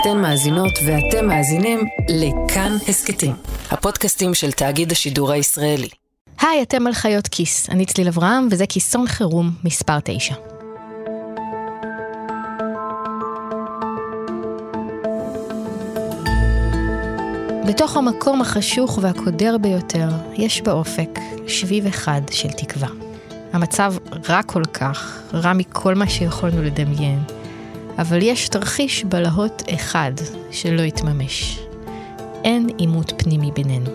[0.00, 3.32] אתן מאזינות ואתם מאזינים לכאן הסכתים,
[3.70, 5.88] הפודקאסטים של תאגיד השידור הישראלי.
[6.40, 10.34] היי, אתם על חיות כיס, אני צליל אברהם וזה כיסון חירום מספר 9.
[17.68, 22.88] בתוך המקום החשוך והקודר ביותר, יש באופק שביב אחד של תקווה.
[23.52, 23.94] המצב
[24.28, 27.37] רע כל כך, רע מכל מה שיכולנו לדמיין,
[27.98, 30.12] אבל יש תרחיש בלהות אחד
[30.50, 31.60] שלא יתממש.
[32.44, 33.90] אין עימות פנימי בינינו.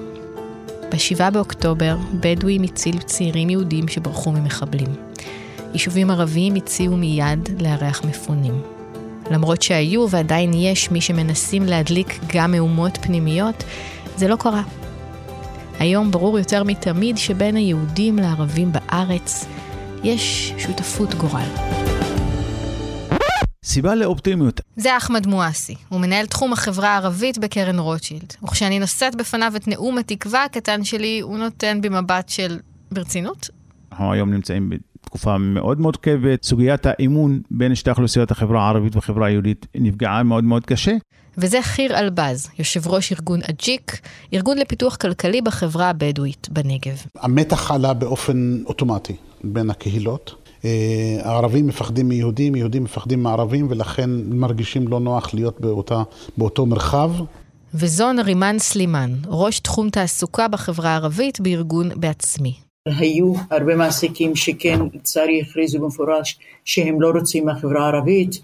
[0.91, 4.95] ב-7 באוקטובר, בדואים הצילו צעירים יהודים שברחו ממחבלים.
[5.73, 8.62] יישובים ערביים הציעו מיד לארח מפונים.
[9.31, 13.64] למרות שהיו ועדיין יש מי שמנסים להדליק גם מהומות פנימיות,
[14.17, 14.64] זה לא קרה.
[15.80, 19.45] היום ברור יותר מתמיד שבין היהודים לערבים בארץ
[20.04, 21.93] יש שותפות גורל.
[23.73, 24.62] סיבה לאופטימיות.
[24.76, 28.34] זה אחמד מואסי, הוא מנהל תחום החברה הערבית בקרן רוטשילד.
[28.44, 32.59] וכשאני נושאת בפניו את נאום התקווה הקטן שלי, הוא נותן בי מבט של
[32.92, 33.50] ברצינות.
[33.92, 36.44] אנחנו היום נמצאים בתקופה מאוד מאוד כואבת.
[36.44, 40.95] סוגיית האמון בין שתי אוכלוסיות החברה הערבית והחברה היהודית נפגעה מאוד מאוד קשה.
[41.38, 44.00] וזה חיר אלבז, יושב ראש ארגון אג'יק,
[44.33, 46.98] ארגון לפיתוח כלכלי בחברה הבדואית בנגב.
[47.16, 50.42] המתח עלה באופן אוטומטי בין הקהילות.
[50.66, 56.03] אה, הערבים מפחדים מיהודים, יהודים מפחדים מערבים, ולכן מרגישים לא נוח להיות באותה,
[56.38, 57.11] באותו מרחב.
[57.73, 62.53] וזו נרימן סלימאן, ראש תחום תעסוקה בחברה הערבית בארגון בעצמי.
[62.86, 68.42] היו הרבה מעסיקים שכן, לצערי, הכריזו במפורש שהם לא רוצים מהחברה הערבית.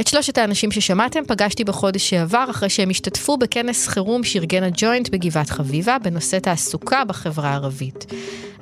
[0.00, 5.50] את שלושת האנשים ששמעתם פגשתי בחודש שעבר אחרי שהם השתתפו בכנס חירום שארגן הג'וינט בגבעת
[5.50, 8.06] חביבה בנושא תעסוקה בחברה הערבית.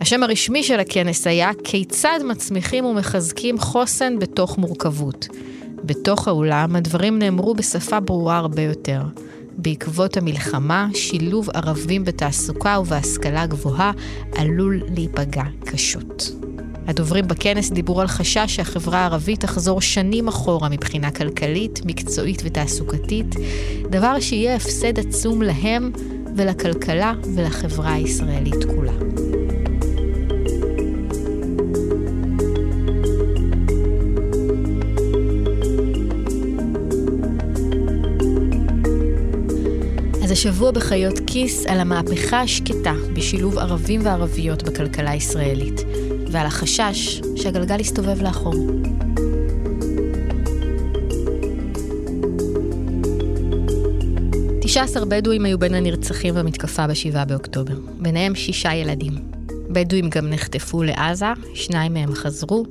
[0.00, 5.28] השם הרשמי של הכנס היה כיצד מצמיחים ומחזקים חוסן בתוך מורכבות.
[5.84, 9.02] בתוך האולם הדברים נאמרו בשפה ברורה הרבה יותר.
[9.58, 13.92] בעקבות המלחמה, שילוב ערבים בתעסוקה ובהשכלה גבוהה
[14.36, 16.33] עלול להיפגע קשות.
[16.86, 23.34] הדוברים בכנס דיברו על חשש שהחברה הערבית תחזור שנים אחורה מבחינה כלכלית, מקצועית ותעסוקתית,
[23.90, 25.92] דבר שיהיה הפסד עצום להם
[26.36, 28.92] ולכלכלה ולחברה הישראלית כולה.
[40.24, 45.80] אז השבוע בחיות כיס על המהפכה השקטה בשילוב ערבים וערביות בכלכלה הישראלית,
[46.34, 48.55] ועל החשש שהגלגל יסתובב לאחור.
[54.62, 59.12] תשע עשר בדואים היו בין הנרצחים במתקפה ב-7 באוקטובר, ביניהם שישה ילדים.
[59.70, 62.64] בדואים גם נחטפו לעזה, שניים מהם חזרו.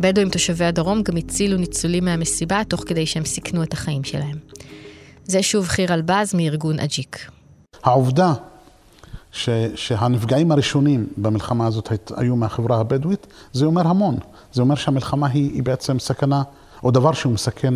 [0.00, 4.38] בדואים תושבי הדרום גם הצילו ניצולים מהמסיבה תוך כדי שהם סיכנו את החיים שלהם.
[5.24, 7.30] זה שוב חיר אלבז מארגון אג'יק.
[7.84, 8.32] העובדה
[9.34, 14.16] ש, שהנפגעים הראשונים במלחמה הזאת היו מהחברה הבדואית, זה אומר המון.
[14.52, 16.42] זה אומר שהמלחמה היא, היא בעצם סכנה,
[16.82, 17.74] או דבר שהוא מסכן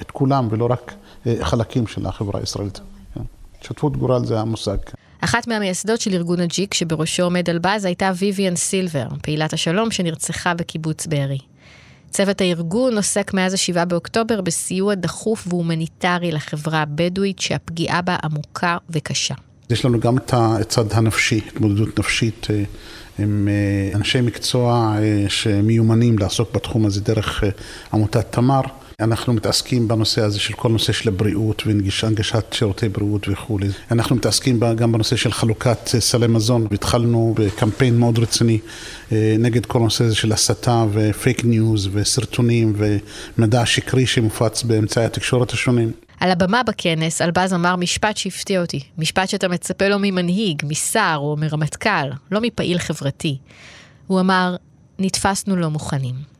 [0.00, 0.94] את כולם ולא רק
[1.26, 2.80] אה, חלקים של החברה הישראלית.
[3.14, 3.20] כן.
[3.60, 4.76] שותפות גורל זה המושג.
[5.20, 11.06] אחת מהמייסדות של ארגון אג'יק שבראשו עומד אלבז הייתה ויויאן סילבר, פעילת השלום שנרצחה בקיבוץ
[11.06, 11.38] בארי.
[12.10, 19.34] צוות הארגון עוסק מאז ה-7 באוקטובר בסיוע דחוף והומניטרי לחברה הבדואית שהפגיעה בה עמוקה וקשה.
[19.70, 22.62] יש לנו גם את הצד הנפשי, התמודדות נפשית אה,
[23.18, 27.44] עם אה, אנשי מקצוע אה, שמיומנים לעסוק בתחום הזה דרך
[27.92, 28.60] עמותת תמר.
[29.00, 33.68] אנחנו מתעסקים בנושא הזה של כל נושא של הבריאות והנגשת שירותי בריאות וכולי.
[33.90, 38.58] אנחנו מתעסקים גם בנושא של חלוקת סלי מזון והתחלנו בקמפיין מאוד רציני
[39.38, 42.76] נגד כל הנושא הזה של הסתה ופייק ניוז וסרטונים
[43.36, 45.92] ומידע שקרי שמופץ באמצעי התקשורת השונים.
[46.20, 48.80] על הבמה בכנס, אלבז אמר משפט שהפתיע אותי.
[48.98, 53.38] משפט שאתה מצפה לו ממנהיג, משר או מרמטכ"ל, לא מפעיל חברתי.
[54.06, 54.56] הוא אמר,
[54.98, 56.35] נתפסנו לא מוכנים.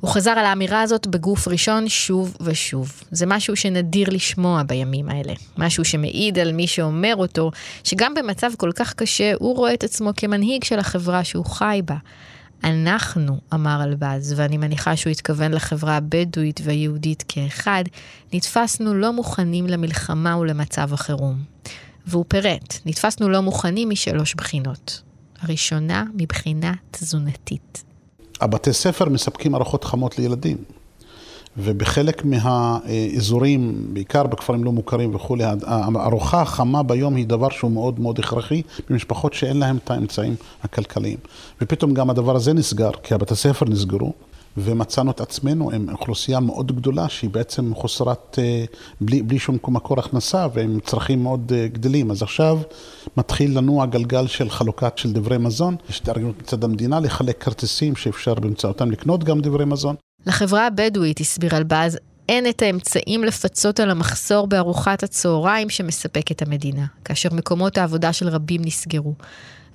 [0.00, 3.02] הוא חזר על האמירה הזאת בגוף ראשון שוב ושוב.
[3.10, 5.32] זה משהו שנדיר לשמוע בימים האלה.
[5.58, 7.50] משהו שמעיד על מי שאומר אותו,
[7.84, 11.96] שגם במצב כל כך קשה, הוא רואה את עצמו כמנהיג של החברה שהוא חי בה.
[12.64, 17.84] אנחנו, אמר אלבז, ואני מניחה שהוא התכוון לחברה הבדואית והיהודית כאחד,
[18.32, 21.42] נתפסנו לא מוכנים למלחמה ולמצב החירום.
[22.06, 25.02] והוא פירט, נתפסנו לא מוכנים משלוש בחינות.
[25.40, 27.89] הראשונה, מבחינה תזונתית.
[28.40, 30.56] הבתי ספר מספקים ארוחות חמות לילדים.
[31.56, 38.18] ובחלק מהאזורים, בעיקר בכפרים לא מוכרים וכולי, הארוחה החמה ביום היא דבר שהוא מאוד מאוד
[38.18, 41.18] הכרחי במשפחות שאין להם את האמצעים הכלכליים.
[41.60, 44.12] ופתאום גם הדבר הזה נסגר, כי הבתי ספר נסגרו,
[44.56, 48.64] ומצאנו את עצמנו עם אוכלוסייה מאוד גדולה שהיא בעצם חוסרת, אה,
[49.00, 52.10] בלי, בלי שום מקור הכנסה ועם צרכים מאוד אה, גדלים.
[52.10, 52.58] אז עכשיו
[53.16, 55.76] מתחיל לנוע גלגל של חלוקת של דברי מזון.
[55.90, 59.96] יש התארגנות מצד המדינה לחלק כרטיסים שאפשר באמצעותם לקנות גם דברי מזון.
[60.26, 61.98] לחברה הבדואית, הסביר אלבז,
[62.28, 68.60] אין את האמצעים לפצות על המחסור בארוחת הצהריים שמספקת המדינה, כאשר מקומות העבודה של רבים
[68.64, 69.14] נסגרו.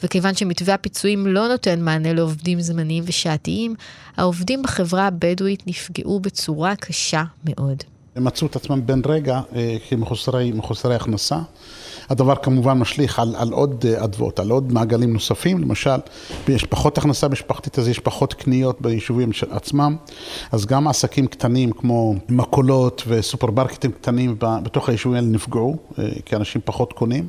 [0.04, 3.76] וכיוון שמתווה הפיצויים לא נותן מענה לעובדים זמניים ושעתיים,
[4.18, 7.84] העובדים בחברה הבדואית נפגעו בצורה קשה מאוד.
[8.16, 11.40] הם מצאו את עצמם בן רגע אה, כמחוסרי הכנסה.
[12.10, 16.00] הדבר כמובן משליך על, על עוד אה, אדוות, על עוד מעגלים נוספים, למשל,
[16.48, 19.96] יש פחות הכנסה משפחתית, אז יש פחות קניות ביישובים עצמם,
[20.52, 26.62] אז גם עסקים קטנים כמו מכולות וסופרמרקטים קטנים בתוך היישובים האלה נפגעו, אה, כי אנשים
[26.66, 27.28] פחות קונים,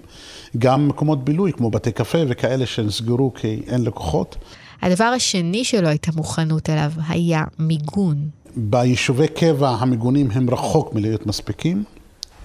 [0.58, 4.36] גם מקומות בילוי כמו בתי קפה וכאלה שנסגרו כי אין לקוחות.
[4.82, 8.28] הדבר השני שלא הייתה מוכנות אליו היה מיגון.
[8.56, 11.84] ביישובי קבע המיגונים הם רחוק מלהיות מספיקים,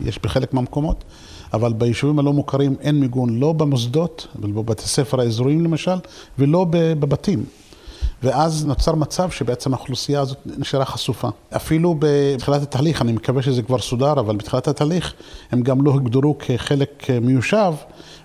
[0.01, 1.03] יש בחלק מהמקומות.
[1.53, 5.95] אבל ביישובים הלא מוכרים אין מיגון, לא במוסדות, בבתי ספר האזוריים למשל,
[6.39, 7.45] ולא בבתים.
[8.23, 11.29] ואז נוצר מצב שבעצם האוכלוסייה הזאת נשארה חשופה.
[11.55, 15.13] אפילו בתחילת התהליך, אני מקווה שזה כבר סודר, אבל בתחילת התהליך
[15.51, 17.73] הם גם לא הגדרו כחלק מיושב,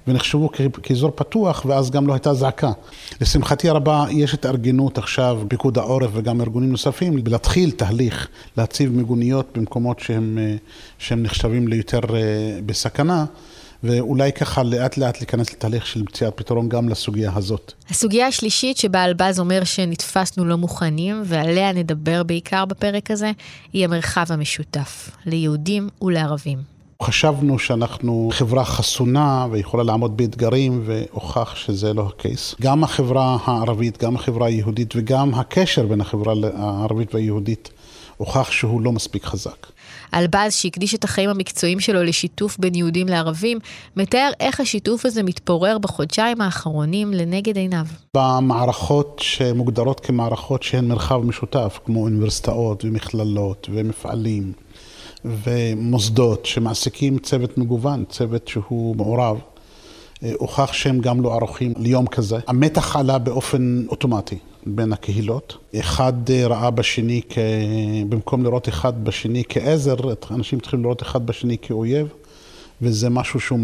[0.06, 0.50] ונחשבו
[0.82, 2.72] כאזור פתוח, ואז גם לא הייתה זעקה.
[3.20, 10.00] לשמחתי הרבה, יש התארגנות עכשיו, פיקוד העורף וגם ארגונים נוספים, להתחיל תהליך להציב מיגוניות במקומות
[10.00, 10.56] שהם, אה,
[10.98, 12.20] שהם נחשבים ליותר אה,
[12.66, 13.24] בסכנה.
[13.82, 17.72] ואולי ככה לאט לאט להיכנס לתהליך של מציאת פתרון גם לסוגיה הזאת.
[17.90, 23.30] הסוגיה השלישית שבה אלבז אומר שנתפסנו לא מוכנים, ועליה נדבר בעיקר בפרק הזה,
[23.72, 26.76] היא המרחב המשותף, ליהודים ולערבים.
[27.02, 32.54] חשבנו שאנחנו חברה חסונה ויכולה לעמוד באתגרים והוכח שזה לא הקייס.
[32.60, 37.70] גם החברה הערבית, גם החברה היהודית וגם הקשר בין החברה הערבית והיהודית
[38.16, 39.66] הוכח שהוא לא מספיק חזק.
[40.14, 43.58] אלבז, שהקדיש את החיים המקצועיים שלו לשיתוף בין יהודים לערבים,
[43.96, 47.86] מתאר איך השיתוף הזה מתפורר בחודשיים האחרונים לנגד עיניו.
[48.14, 54.52] במערכות שמוגדרות כמערכות שהן מרחב משותף, כמו אוניברסיטאות ומכללות ומפעלים,
[55.24, 59.38] ומוסדות שמעסיקים צוות מגוון, צוות שהוא מעורב,
[60.22, 62.38] אה, הוכח שהם גם לא ערוכים ליום כזה.
[62.46, 65.56] המתח עלה באופן אוטומטי בין הקהילות.
[65.80, 67.38] אחד אה, ראה בשני, כ...
[68.08, 69.96] במקום לראות אחד בשני כעזר,
[70.30, 72.08] אנשים צריכים לראות אחד בשני כאויב.
[72.82, 73.58] וזה משהו שהוא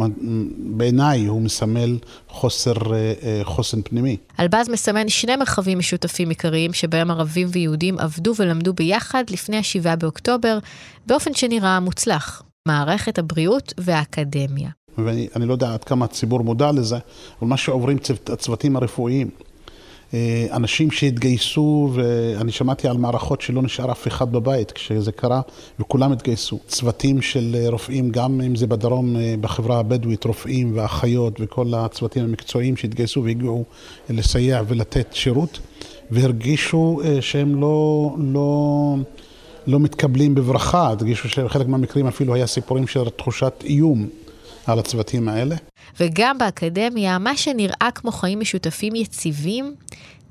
[0.58, 4.16] בעיניי הוא מסמל חוסר אה, אה, חוסן פנימי.
[4.40, 10.58] אלבז מסמן שני מרחבים משותפים עיקריים שבהם ערבים ויהודים עבדו ולמדו ביחד לפני ה-7 באוקטובר,
[11.06, 14.70] באופן שנראה מוצלח, מערכת הבריאות והאקדמיה.
[14.98, 16.96] ואני לא יודע עד כמה הציבור מודע לזה,
[17.40, 17.98] אבל מה שעוברים
[18.32, 19.30] הצוותים הרפואיים,
[20.52, 25.40] אנשים שהתגייסו, ואני שמעתי על מערכות שלא נשאר אף אחד בבית כשזה קרה,
[25.80, 26.58] וכולם התגייסו.
[26.66, 32.76] צוותים של רופאים, גם אם זה בדרום, אה, בחברה הבדואית, רופאים ואחיות וכל הצוותים המקצועיים
[32.76, 33.64] שהתגייסו והגיעו
[34.10, 35.58] לסייע ולתת שירות,
[36.10, 38.96] והרגישו אה, שהם לא, לא,
[39.66, 44.08] לא מתקבלים בברכה, הרגישו שבחלק מהמקרים אפילו היה סיפורים של תחושת איום.
[44.66, 45.56] על הצוותים האלה.
[46.00, 49.74] וגם באקדמיה, מה שנראה כמו חיים משותפים יציבים,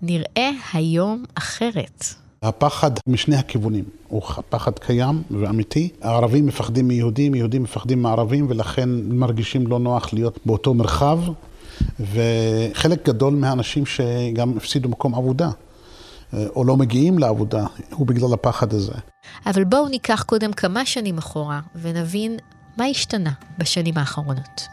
[0.02, 2.06] נראה היום אחרת.
[2.42, 5.90] הפחד משני הכיוונים, הוא פחד קיים ואמיתי.
[6.02, 11.20] הערבים מפחדים מיהודים, יהודים מפחדים מערבים, ולכן מרגישים לא נוח להיות באותו מרחב.
[12.00, 15.50] וחלק גדול מהאנשים שגם הפסידו מקום עבודה,
[16.34, 18.94] או לא מגיעים לעבודה, הוא בגלל הפחד הזה.
[19.46, 22.38] אבל בואו ניקח קודם כמה שנים אחורה, ונבין
[22.78, 24.68] מה השתנה בשנים האחרונות?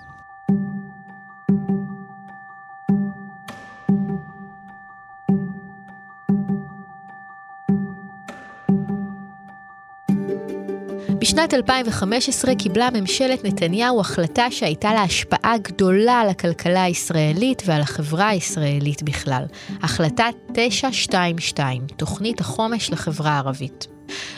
[11.38, 18.28] בשנת 2015 קיבלה ממשלת נתניהו החלטה שהייתה לה השפעה גדולה על הכלכלה הישראלית ועל החברה
[18.28, 19.44] הישראלית בכלל.
[19.82, 23.86] החלטה 922, תוכנית החומש לחברה הערבית.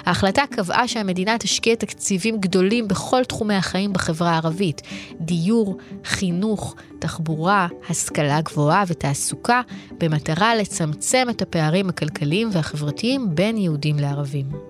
[0.06, 4.82] ההחלטה קבעה שהמדינה תשקיע תקציבים גדולים בכל תחומי החיים בחברה הערבית,
[5.20, 9.60] דיור, חינוך, תחבורה, השכלה גבוהה ותעסוקה,
[9.98, 14.69] במטרה לצמצם את הפערים הכלכליים והחברתיים בין יהודים לערבים.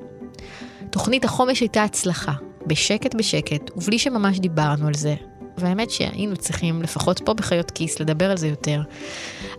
[0.91, 2.33] תוכנית החומש הייתה הצלחה,
[2.67, 5.15] בשקט בשקט, ובלי שממש דיברנו על זה.
[5.59, 8.83] והאמת שהיינו צריכים, לפחות פה בחיות כיס, לדבר על זה יותר.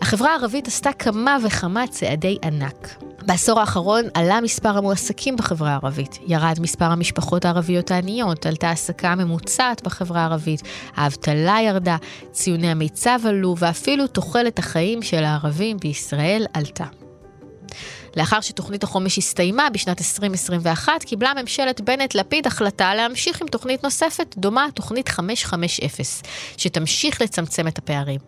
[0.01, 3.03] החברה הערבית עשתה כמה וכמה צעדי ענק.
[3.25, 9.83] בעשור האחרון עלה מספר המועסקים בחברה הערבית, ירד מספר המשפחות הערביות העניות, עלתה העסקה ממוצעת
[9.83, 10.61] בחברה הערבית,
[10.95, 11.97] האבטלה ירדה,
[12.31, 16.85] ציוני המיצב עלו, ואפילו תוחלת החיים של הערבים בישראל עלתה.
[18.17, 24.67] לאחר שתוכנית החומש הסתיימה בשנת 2021, קיבלה ממשלת בנט-לפיד החלטה להמשיך עם תוכנית נוספת, דומה,
[24.73, 26.05] תוכנית 550,
[26.57, 28.19] שתמשיך לצמצם את הפערים.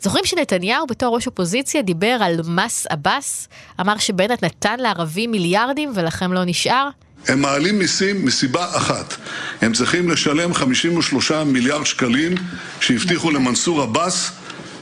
[0.00, 3.48] זוכרים שנתניהו בתור ראש אופוזיציה דיבר על מס עבאס?
[3.80, 6.88] אמר שבנט נתן לערבים מיליארדים ולכם לא נשאר?
[7.28, 9.14] הם מעלים מיסים מסיבה אחת,
[9.60, 12.34] הם צריכים לשלם 53 מיליארד שקלים
[12.80, 14.32] שהבטיחו למנסור עבאס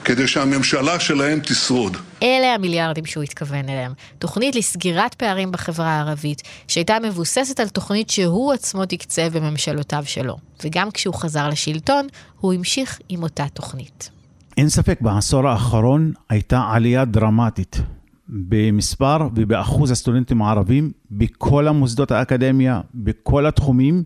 [0.08, 1.96] כדי שהממשלה שלהם תשרוד.
[2.22, 3.92] אלה המיליארדים שהוא התכוון אליהם.
[4.18, 10.36] תוכנית לסגירת פערים בחברה הערבית, שהייתה מבוססת על תוכנית שהוא עצמו תקצב בממשלותיו שלו.
[10.64, 12.06] וגם כשהוא חזר לשלטון,
[12.40, 14.10] הוא המשיך עם אותה תוכנית.
[14.56, 17.80] אין ספק, בעשור האחרון הייתה עלייה דרמטית
[18.28, 24.02] במספר ובאחוז הסטודנטים הערבים בכל המוסדות האקדמיה, בכל התחומים,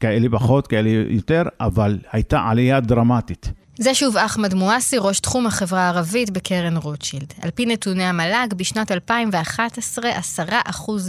[0.00, 3.52] כאלה פחות, כאלה יותר, אבל הייתה עלייה דרמטית.
[3.78, 7.32] זה שוב אחמד מואסי, ראש תחום החברה הערבית בקרן רוטשילד.
[7.42, 10.40] על פי נתוני המל"ג, בשנת 2011, 10%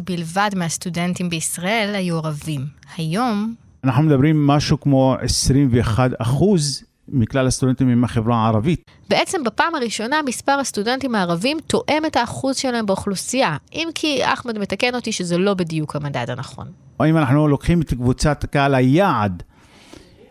[0.05, 2.65] בלבד מהסטודנטים בישראל היו ערבים.
[2.98, 3.53] היום...
[3.84, 8.91] אנחנו מדברים משהו כמו 21 אחוז מכלל הסטודנטים עם החברה הערבית.
[9.10, 14.95] בעצם בפעם הראשונה מספר הסטודנטים הערבים תואם את האחוז שלהם באוכלוסייה, אם כי אחמד מתקן
[14.95, 16.67] אותי שזה לא בדיוק המדד הנכון.
[17.00, 19.43] או אם אנחנו לוקחים את קבוצת קהל היעד,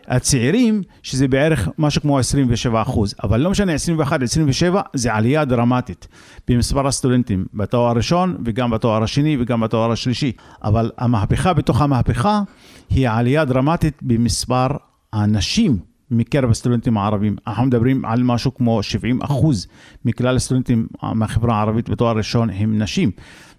[0.07, 6.07] הצעירים, שזה בערך משהו כמו 27 אחוז, אבל לא משנה, 21, 27, זה עלייה דרמטית
[6.47, 10.31] במספר הסטודנטים, בתואר הראשון וגם בתואר השני וגם בתואר השלישי.
[10.63, 12.41] אבל המהפכה בתוך המהפכה
[12.89, 14.67] היא עלייה דרמטית במספר
[15.13, 17.35] הנשים מקרב הסטודנטים הערבים.
[17.47, 19.67] אנחנו מדברים על משהו כמו 70 אחוז
[20.05, 23.11] מכלל הסטודנטים מהחברה הערבית בתואר ראשון הם נשים.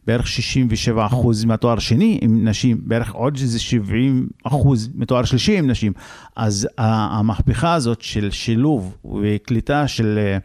[0.07, 5.71] בערך 67 אחוז מהתואר שני עם נשים, בערך עוד איזה 70 אחוז מתואר שלישי עם
[5.71, 5.93] נשים.
[6.37, 10.39] אז המהפכה הזאת של שילוב וקליטה של אה,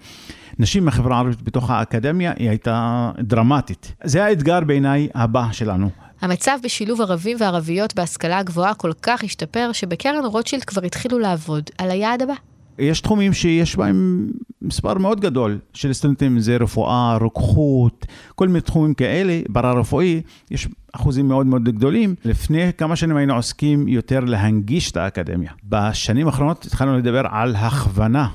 [0.60, 3.93] נשים מהחברה הערבית בתוך האקדמיה היא הייתה דרמטית.
[4.03, 5.89] זה האתגר בעיניי הבא שלנו.
[6.22, 11.92] המצב בשילוב ערבים וערביות בהשכלה הגבוהה כל כך השתפר, שבקרן רוטשילד כבר התחילו לעבוד על
[11.92, 12.34] היעד הבא.
[12.80, 14.28] יש תחומים שיש בהם
[14.62, 21.28] מספר מאוד גדול של סטודנטים, זה רפואה, רוקחות, כל מיני תחומים כאלה, פרה-רפואי, יש אחוזים
[21.28, 22.16] מאוד מאוד גדולים.
[22.25, 25.51] לפני כמה שנים היינו עוסקים יותר להנגיש את האקדמיה.
[25.63, 28.28] בשנים האחרונות התחלנו לדבר על הכוונה.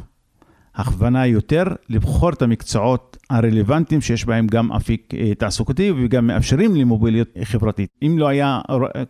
[0.76, 7.28] הכוונה יותר לבחור את המקצועות הרלוונטיים שיש בהם גם אפיק אה, תעסוקתי וגם מאפשרים למוביליות
[7.45, 7.90] חברתית.
[8.02, 8.61] אם לא היה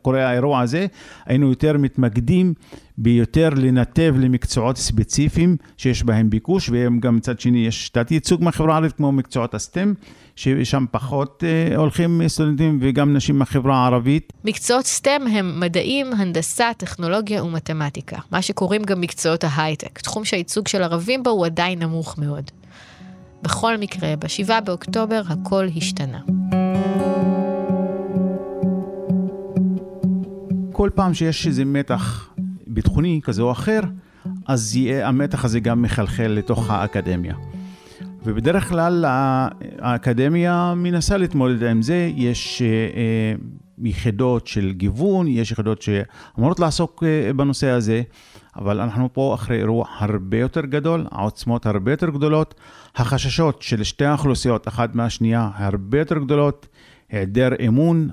[0.03, 0.87] קורה האירוע הזה,
[1.27, 2.55] היינו יותר מתמקדים
[2.99, 8.73] ביותר לנתב למקצועות ספציפיים שיש בהם ביקוש, והם גם מצד שני יש תת ייצוג מהחברה
[8.75, 9.93] הערבית כמו מקצועות הסטם,
[10.37, 14.33] ששם פחות אה, הולכים סטודנטים וגם נשים מהחברה הערבית.
[14.45, 20.83] מקצועות סטם הם מדעים, הנדסה, טכנולוגיה ומתמטיקה, מה שקוראים גם מקצועות ההייטק, תחום שהייצוג של
[20.83, 22.51] ערבים בו הוא עדיין נמוך מאוד.
[23.43, 26.19] בכל מקרה, ב-7 באוקטובר הכל השתנה.
[30.73, 32.36] כל פעם שיש איזה מתח
[32.77, 33.81] ביטחוני כזה או אחר,
[34.47, 37.35] אז יהיה, המתח הזה גם מחלחל לתוך האקדמיה.
[38.25, 39.05] ובדרך כלל
[39.79, 43.35] האקדמיה מנסה להתמודד עם זה, יש אה,
[43.79, 48.03] יחידות של גיוון, יש יחידות שאמורות לעסוק אה, בנושא הזה,
[48.57, 52.55] אבל אנחנו פה אחרי אירוע הרבה יותר גדול, העוצמות הרבה יותר גדולות,
[52.97, 56.67] החששות של שתי האוכלוסיות, אחת מהשנייה, הרבה יותר גדולות.
[57.11, 58.09] היעדר אמון,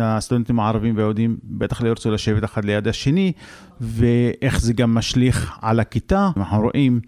[0.00, 3.32] הסטודנטים הערבים והיהודים בטח לא ירצו לשבת אחד ליד השני,
[3.80, 6.30] ואיך זה גם משליך על הכיתה.
[6.36, 7.00] אנחנו רואים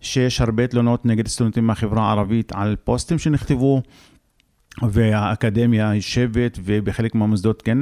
[0.00, 3.82] שיש הרבה תלונות נגד סטודנטים מהחברה הערבית על פוסטים שנכתבו
[4.82, 7.78] והאקדמיה יושבת, ובחלק מהמוסדות כן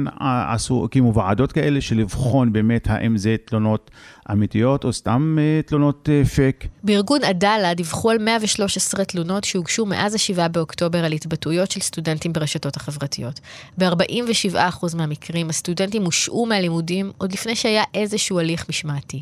[0.49, 3.91] עשו, הקימו ועדות כאלה של לבחון באמת האם זה תלונות
[4.31, 6.67] אמיתיות או סתם אה, תלונות אה, פייק.
[6.83, 12.75] בארגון עדאלה דיווחו על 113 תלונות שהוגשו מאז ה-7 באוקטובר על התבטאויות של סטודנטים ברשתות
[12.77, 13.39] החברתיות.
[13.77, 19.21] ב-47% מהמקרים הסטודנטים הושעו מהלימודים עוד לפני שהיה איזשהו הליך משמעתי.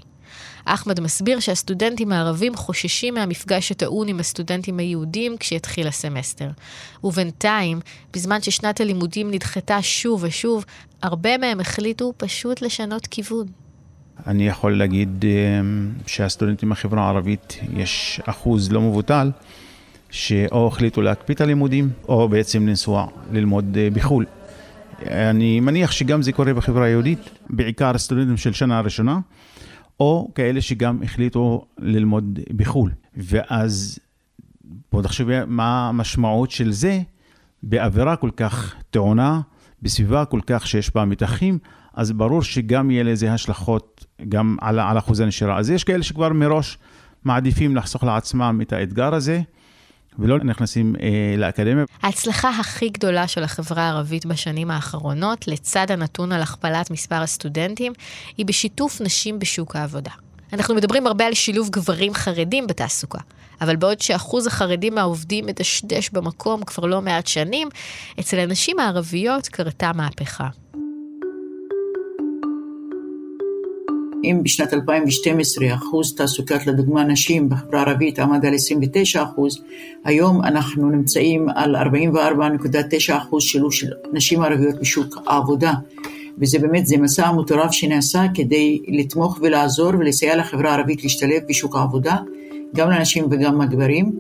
[0.66, 6.50] אחמד מסביר שהסטודנטים הערבים חוששים מהמפגש הטעון עם הסטודנטים היהודים כשיתחיל הסמסטר.
[7.04, 7.80] ובינתיים,
[8.14, 10.66] בזמן ששנת הלימודים נדחתה שוב ושוב,
[11.02, 13.48] הרבה מהם החליטו פשוט לשנות כיוון.
[14.28, 15.32] אני יכול להגיד אה,
[16.08, 19.32] שהסטודנטים בחברה הערבית, יש אחוז לא מבוטל,
[20.10, 24.26] שאו החליטו להקפיא את הלימודים, או בעצם לנסוע ללמוד אה, בחו"ל.
[25.06, 27.20] אני מניח שגם זה קורה בחברה היהודית,
[27.50, 29.20] בעיקר סטודנטים של שנה ראשונה.
[30.00, 32.92] או כאלה שגם החליטו ללמוד בחו"ל.
[33.16, 34.00] ואז
[34.92, 37.02] בואו תחשבי מה המשמעות של זה
[37.64, 39.42] באווירה כל כך טעונה,
[39.82, 41.60] בסביבה כל כך שיש בה מתחים,
[41.94, 45.58] אז ברור שגם יהיה לזה השלכות גם על, על אחוז הנשירה.
[45.58, 46.78] אז יש כאלה שכבר מראש
[47.24, 49.42] מעדיפים לחסוך לעצמם את האתגר הזה,
[50.20, 51.86] ולא נכנסים אה, לאקדמיה.
[52.02, 57.94] ההצלחה הכי גדולה של החברה הערבית בשנים האחרונות, לצד הנתון על הכפלת מספר הסטודנטים,
[58.38, 60.12] היא בשיתוף נשים בשוק העבודה.
[60.54, 63.20] אנחנו מדברים הרבה על שילוב גברים חרדים בתעסוקה,
[63.62, 67.70] אבל בעוד שאחוז החרדים העובדים מדשדש במקום כבר לא מעט שנים,
[68.20, 70.48] אצל הנשים הערביות קרתה מהפכה.
[74.24, 79.62] אם בשנת 2012 אחוז תעסוקת לדוגמה נשים בחברה הערבית עמד על 29 אחוז,
[80.06, 85.74] היום אנחנו נמצאים על 44.9 אחוז שילוב של נשים ערביות בשוק העבודה.
[86.38, 92.16] וזה באמת, זה מסע מטורף שנעשה כדי לתמוך ולעזור ולסייע לחברה הערבית להשתלב בשוק העבודה,
[92.76, 94.18] גם לנשים וגם לגברים.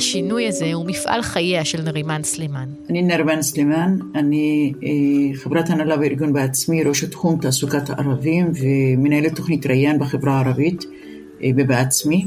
[0.00, 2.68] השינוי הזה הוא מפעל חייה של נרימן סלימאן.
[2.90, 9.66] אני נרימן סלימאן, אני אה, חברת הנהלה בארגון בעצמי, ראש התחום תעסוקת הערבים ומנהלת תוכנית
[9.66, 10.84] ריאן בחברה הערבית
[11.42, 12.26] אה, ובעצמי.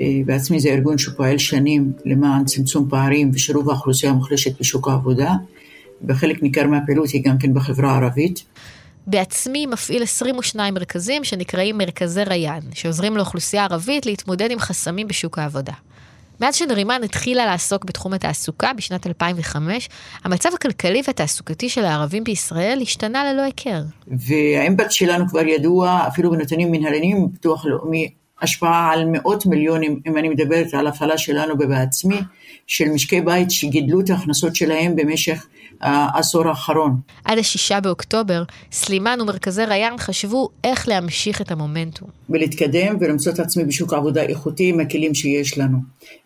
[0.00, 5.34] אה, בעצמי זה ארגון שפועל שנים למען צמצום פערים ושילוב האוכלוסייה המוחלשת בשוק העבודה.
[6.08, 8.44] וחלק ניכר מהפעילות היא גם כן בחברה הערבית.
[9.06, 15.72] בעצמי מפעיל 22 מרכזים שנקראים מרכזי ריאן, שעוזרים לאוכלוסייה הערבית להתמודד עם חסמים בשוק העבודה.
[16.40, 19.88] מאז שנרימן התחילה לעסוק בתחום התעסוקה בשנת 2005,
[20.24, 23.82] המצב הכלכלי והתעסוקתי של הערבים בישראל השתנה ללא היכר.
[24.06, 28.10] והאימפקט שלנו כבר ידוע, אפילו בנתונים מנהליים בביטוח לאומי,
[28.42, 32.20] השפעה על מאות מיליונים, אם אני מדברת על הפעלה שלנו ובעצמי,
[32.66, 35.46] של משקי בית שגידלו את ההכנסות שלהם במשך
[35.80, 37.00] העשור האחרון.
[37.24, 38.42] עד השישה באוקטובר,
[38.72, 42.08] סלימאן ומרכזי ריאן חשבו איך להמשיך את המומנטום.
[42.30, 45.78] ולהתקדם ולמצוא את עצמי בשוק עבודה איכותי עם הכלים שיש לנו,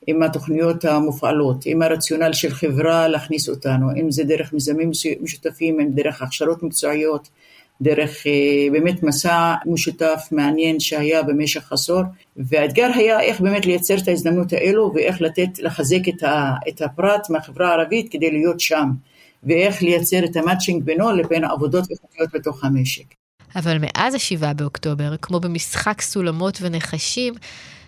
[0.07, 4.91] עם התוכניות המופעלות, עם הרציונל של חברה להכניס אותנו, אם זה דרך מיזמים
[5.21, 7.29] משותפים, אם דרך הכשרות מקצועיות.
[7.81, 12.03] דרך אה, באמת מסע משותף מעניין שהיה במשך עשור
[12.37, 17.31] והאתגר היה איך באמת לייצר את ההזדמנות האלו ואיך לתת, לחזק את, ה, את הפרט
[17.31, 18.91] מהחברה הערבית כדי להיות שם
[19.45, 23.05] ואיך לייצר את המאצ'ינג בינו לבין עבודות איכותיות בתוך המשק.
[23.57, 27.35] אבל מאז השבעה באוקטובר, כמו במשחק סולמות ונחשים,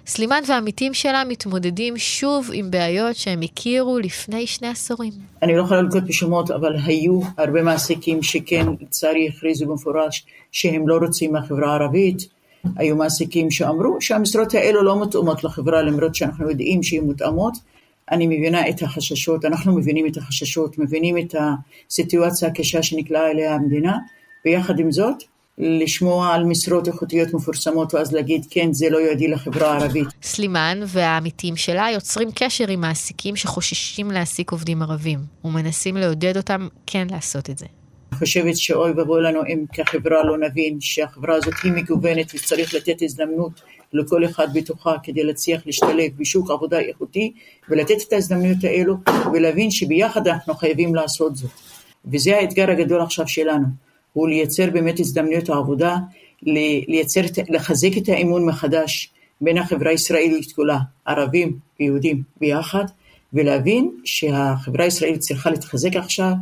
[0.07, 5.13] סלימאן והעמיתים שלה מתמודדים שוב עם בעיות שהם הכירו לפני שני עשורים.
[5.43, 10.97] אני לא יכולה לנקוט בשמות, אבל היו הרבה מעסיקים שכן, לצערי, הכריזו במפורש שהם לא
[10.97, 12.29] רוצים מהחברה הערבית.
[12.77, 17.55] היו מעסיקים שאמרו שהמשרות האלו לא מותאמות לחברה, למרות שאנחנו יודעים שהן מותאמות.
[18.11, 21.35] אני מבינה את החששות, אנחנו מבינים את החששות, מבינים את
[21.91, 23.99] הסיטואציה הקשה שנקלעה אליה המדינה,
[24.45, 25.23] ויחד עם זאת,
[25.59, 30.09] לשמוע על משרות איכותיות מפורסמות ואז להגיד כן זה לא יועדי לחברה הערבית.
[30.23, 37.07] סלימאן והעמיתים שלה יוצרים קשר עם מעסיקים שחוששים להעסיק עובדים ערבים ומנסים לעודד אותם כן
[37.11, 37.67] לעשות את זה.
[38.15, 43.53] חושבת שאוי ואבוי לנו אם כחברה לא נבין שהחברה הזאת היא מגוונת וצריך לתת הזדמנות
[43.93, 47.33] לכל אחד בתוכה כדי להצליח להשתלב בשוק עבודה איכותי
[47.69, 48.97] ולתת את ההזדמנויות האלו
[49.33, 51.51] ולהבין שביחד אנחנו חייבים לעשות זאת.
[52.13, 53.67] וזה האתגר הגדול עכשיו שלנו.
[54.13, 55.97] הוא לייצר באמת הזדמנויות העבודה,
[56.43, 62.85] לייצר, לחזק את האמון מחדש בין החברה הישראלית כולה, ערבים ויהודים ביחד,
[63.33, 66.33] ולהבין שהחברה הישראלית צריכה להתחזק עכשיו,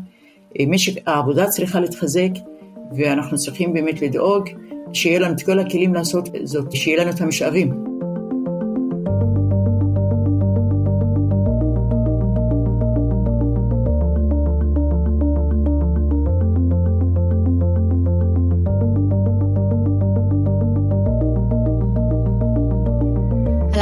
[0.69, 2.31] משק העבודה צריכה להתחזק,
[2.97, 4.49] ואנחנו צריכים באמת לדאוג
[4.93, 7.92] שיהיה לנו את כל הכלים לעשות זאת, שיהיה לנו את המשאבים.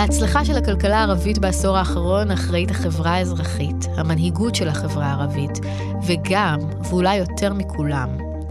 [0.01, 5.59] להצלחה של הכלכלה הערבית בעשור האחרון אחראית החברה האזרחית, המנהיגות של החברה הערבית,
[6.07, 8.09] וגם, ואולי יותר מכולם,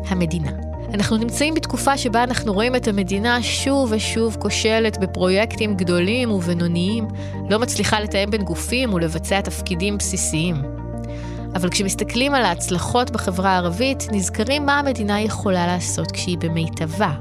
[0.07, 0.51] המדינה.
[0.93, 7.07] אנחנו נמצאים בתקופה שבה אנחנו רואים את המדינה שוב ושוב כושלת בפרויקטים גדולים ובינוניים,
[7.49, 10.55] לא מצליחה לתאם בין גופים ולבצע תפקידים בסיסיים.
[11.55, 17.11] אבל כשמסתכלים על ההצלחות בחברה הערבית, נזכרים מה המדינה יכולה לעשות כשהיא במיטבה,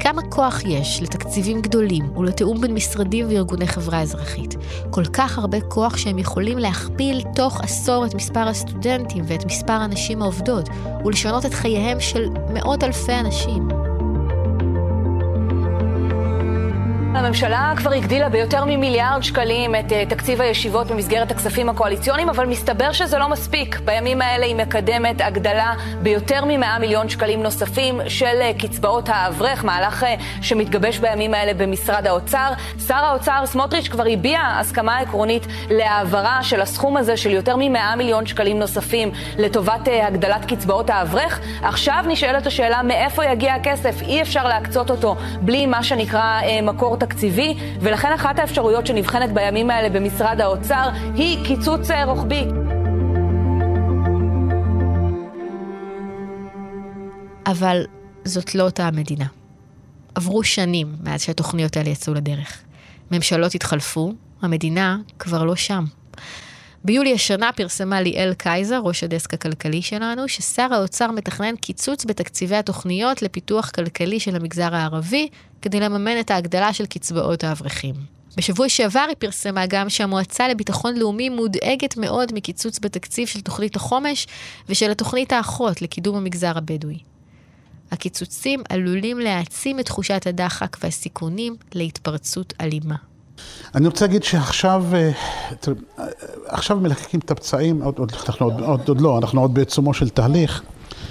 [0.00, 4.54] כמה כוח יש לתקציבים גדולים ולתיאום בין משרדים וארגוני חברה אזרחית.
[4.90, 10.22] כל כך הרבה כוח שהם יכולים להכפיל תוך עשור את מספר הסטודנטים ואת מספר הנשים
[10.22, 10.68] העובדות,
[11.04, 13.85] ולשנות את חייהם של מאות אלפי אנשים.
[17.16, 22.92] הממשלה כבר הגדילה ביותר ממיליארד שקלים את uh, תקציב הישיבות במסגרת הכספים הקואליציוניים, אבל מסתבר
[22.92, 23.80] שזה לא מספיק.
[23.84, 30.02] בימים האלה היא מקדמת הגדלה ביותר מ-100 מיליון שקלים נוספים של uh, קצבאות האברך, מהלך
[30.02, 30.06] uh,
[30.42, 32.52] שמתגבש בימים האלה במשרד האוצר.
[32.86, 38.26] שר האוצר סמוטריץ' כבר הביע הסכמה עקרונית להעברה של הסכום הזה של יותר מ-100 מיליון
[38.26, 41.40] שקלים נוספים לטובת הגדלת קצבאות האברך.
[41.62, 44.02] עכשיו נשאלת השאלה מאיפה יגיע הכסף.
[44.02, 47.05] אי אפשר להקצות אותו בלי מה שנקרא מקור תקציבי.
[47.06, 52.44] תקציבי, ולכן אחת האפשרויות שנבחנת בימים האלה במשרד האוצר היא קיצוץ אה, רוחבי.
[57.46, 57.84] אבל
[58.24, 59.26] זאת לא אותה המדינה.
[60.14, 62.62] עברו שנים מאז שהתוכניות האלה יצאו לדרך.
[63.10, 65.84] ממשלות התחלפו, המדינה כבר לא שם.
[66.86, 73.22] ביולי השנה פרסמה ליאל קייזר, ראש הדסק הכלכלי שלנו, ששר האוצר מתכנן קיצוץ בתקציבי התוכניות
[73.22, 75.28] לפיתוח כלכלי של המגזר הערבי,
[75.62, 77.94] כדי לממן את ההגדלה של קצבאות האברכים.
[78.36, 84.26] בשבוע שעבר היא פרסמה גם שהמועצה לביטחון לאומי מודאגת מאוד מקיצוץ בתקציב של תוכנית החומש
[84.68, 86.98] ושל התוכנית האחות לקידום המגזר הבדואי.
[87.90, 92.96] הקיצוצים עלולים להעצים את תחושת הדחק והסיכונים להתפרצות אלימה.
[93.74, 95.10] אני רוצה להגיד שעכשיו, אה,
[96.46, 100.08] עכשיו מלקקים את הפצעים, עוד, עוד, אנחנו עוד, עוד, עוד לא, אנחנו עוד בעיצומו של
[100.08, 100.62] תהליך.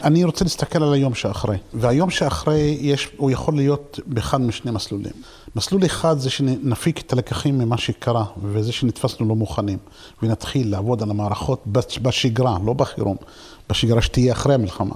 [0.03, 5.11] אני רוצה להסתכל על היום שאחרי, והיום שאחרי, יש, הוא יכול להיות באחד משני מסלולים.
[5.55, 9.77] מסלול אחד זה שנפיק את הלקחים ממה שקרה, וזה שנתפסנו לא מוכנים,
[10.23, 11.63] ונתחיל לעבוד על המערכות
[12.01, 13.17] בשגרה, לא בחירום,
[13.69, 14.95] בשגרה שתהיה אחרי המלחמה.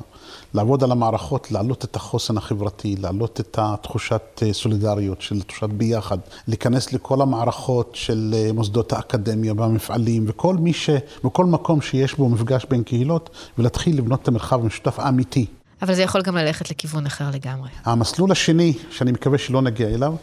[0.53, 6.17] לעבוד על המערכות, להעלות את החוסן החברתי, להעלות את התחושת אה, סולידריות, של תחושת ביחד,
[6.47, 10.89] להיכנס לכל המערכות של אה, מוסדות האקדמיה והמפעלים, וכל מי ש...
[11.25, 15.45] וכל מקום שיש בו מפגש בין קהילות, ולהתחיל לבנות את המרחב המשותף האמיתי.
[15.81, 17.69] אבל זה יכול גם ללכת לכיוון אחר לגמרי.
[17.85, 20.15] המסלול השני, שאני מקווה שלא נגיע אליו,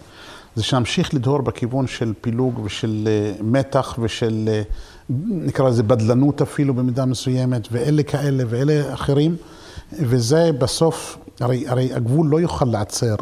[0.55, 4.49] זה שנמשיך לדהור בכיוון של פילוג ושל אה, מתח ושל,
[5.11, 9.37] נקרא לזה בדלנות אפילו במידה מסוימת, ואלה כאלה ואלה אחרים.
[9.93, 13.15] וזה בסוף, הרי, הרי הגבול לא יוכל לעצר,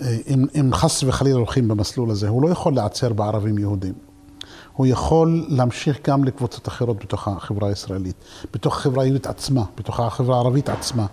[0.00, 3.94] אה, אם, אם חס וחלילה הולכים במסלול הזה, הוא לא יכול לעצר בערבים יהודים.
[4.72, 8.16] הוא יכול להמשיך גם לקבוצות אחרות בתוך החברה הישראלית,
[8.54, 11.06] בתוך החברה היהודית עצמה, בתוך החברה הערבית עצמה.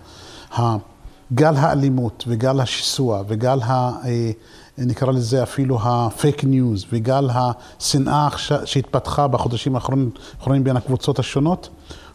[1.34, 3.92] גל האלימות וגל השיסוע וגל ה...
[4.04, 4.30] אה,
[4.78, 8.28] נקרא לזה אפילו הפייק ניוז וגל השנאה
[8.64, 11.68] שהתפתחה בחודשים האחרונים בין הקבוצות השונות,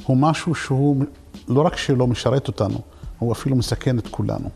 [0.06, 0.96] הוא משהו שהוא
[1.48, 2.82] לא רק שלא משרת אותנו,
[3.20, 4.50] הוא אפילו מסכן את כולנו.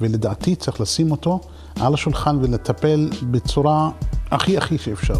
[0.00, 1.40] ולדעתי צריך לשים אותו
[1.80, 3.90] על השולחן ולטפל בצורה
[4.30, 5.18] הכי הכי שאפשר.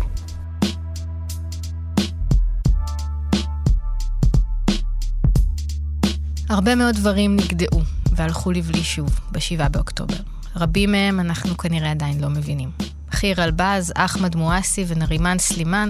[6.49, 7.81] הרבה מאוד דברים נגדעו
[8.17, 10.17] והלכו לבלי שוב ב-7 באוקטובר.
[10.57, 12.71] רבים מהם אנחנו כנראה עדיין לא מבינים.
[13.11, 15.89] חיר אלבז, אחמד מואסי ונרימן סלימאן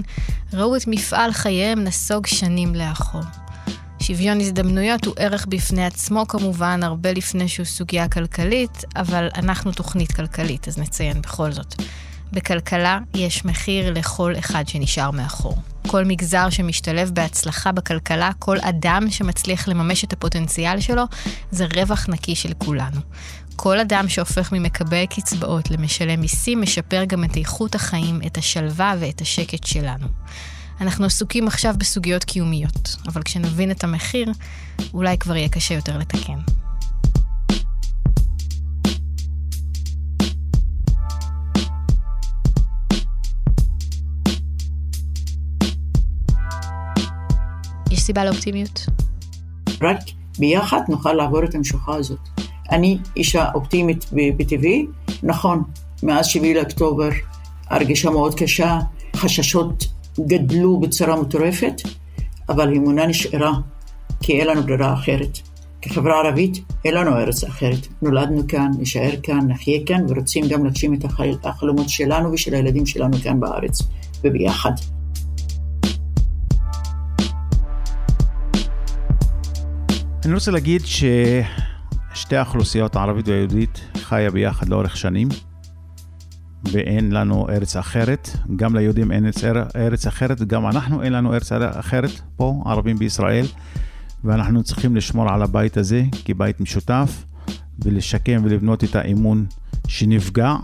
[0.53, 3.21] ראו את מפעל חייהם נסוג שנים לאחור.
[4.07, 10.11] שוויון הזדמנויות הוא ערך בפני עצמו כמובן, הרבה לפני שהוא סוגיה כלכלית, אבל אנחנו תוכנית
[10.11, 11.75] כלכלית, אז נציין בכל זאת.
[12.31, 15.57] בכלכלה יש מחיר לכל אחד שנשאר מאחור.
[15.87, 21.03] כל מגזר שמשתלב בהצלחה בכלכלה, כל אדם שמצליח לממש את הפוטנציאל שלו,
[21.51, 23.01] זה רווח נקי של כולנו.
[23.55, 29.21] כל אדם שהופך ממקבל קצבאות למשלם מיסים, משפר גם את איכות החיים, את השלווה ואת
[29.21, 30.07] השקט שלנו.
[30.81, 34.31] אנחנו עסוקים עכשיו בסוגיות קיומיות, אבל כשנבין את המחיר,
[34.93, 36.39] אולי כבר יהיה קשה יותר לתקן.
[47.91, 48.85] יש סיבה לאופטימיות?
[49.81, 49.97] רק
[50.39, 52.19] ביחד נוכל לעבור את המשוכה הזאת.
[52.71, 54.05] אני אישה אופטימית
[54.37, 54.85] בטבעי,
[55.23, 55.63] נכון,
[56.03, 57.09] מאז 7 לאוקטובר
[57.69, 58.79] הרגשה מאוד קשה,
[59.15, 61.81] חששות גדלו בצורה מטורפת,
[62.49, 63.53] אבל האמונה נשארה,
[64.21, 65.39] כי אין לנו ברירה אחרת.
[65.81, 67.87] כחברה ערבית, אין לנו ארץ אחרת.
[68.01, 71.05] נולדנו כאן, נשאר כאן, נחיה כאן, ורוצים גם להגשים את
[71.45, 73.81] החלומות שלנו ושל הילדים שלנו כאן בארץ,
[74.23, 74.71] וביחד.
[80.25, 85.27] אני רוצה להגיד ששתי האוכלוסיות, הערבית והיהודית, חיה ביחד לאורך שנים.
[86.63, 88.29] ואין לנו ארץ אחרת.
[88.55, 89.25] גם ליהודים אין
[89.75, 93.45] ארץ אחרת, גם אנחנו אין לנו ארץ אחרת פה, ערבים בישראל,
[94.23, 97.25] ואנחנו צריכים לשמור על הבית הזה כבית משותף,
[97.79, 99.45] ולשקם ולבנות את האמון
[99.87, 100.55] שנפגע,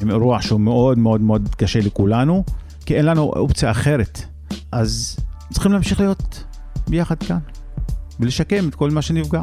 [0.00, 2.44] עם אירוע שהוא מאוד מאוד מאוד קשה לכולנו,
[2.86, 4.22] כי אין לנו אופציה אחרת.
[4.72, 5.16] אז
[5.52, 6.44] צריכים להמשיך להיות
[6.88, 7.38] ביחד כאן,
[8.20, 9.42] ולשקם את כל מה שנפגע.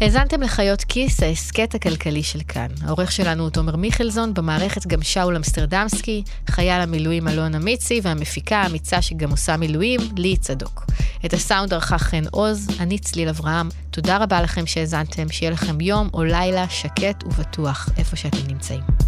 [0.00, 2.66] האזנתם לחיות כיס, ההסכת הכלכלי של כאן.
[2.82, 9.02] העורך שלנו הוא תומר מיכלזון, במערכת גם שאול אמסטרדמסקי, חייל המילואים אלון אמיצי, והמפיקה האמיצה
[9.02, 10.84] שגם עושה מילואים, לי צדוק.
[11.26, 13.68] את הסאונד ערכה חן עוז, אני צליל אברהם.
[13.90, 19.05] תודה רבה לכם שהאזנתם, שיהיה לכם יום או לילה שקט ובטוח איפה שאתם נמצאים.